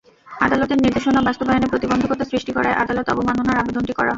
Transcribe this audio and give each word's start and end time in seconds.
আদালতের 0.41 0.79
নির্দেশনা 0.81 1.21
বাস্তবায়নে 1.21 1.67
প্রতিবন্ধকতা 1.67 2.25
সৃষ্টি 2.31 2.51
করায় 2.53 2.79
আদালত 2.83 3.07
অবমাননার 3.09 3.59
আবেদনটি 3.61 3.93
করা 3.93 3.99
হয়। 3.99 4.09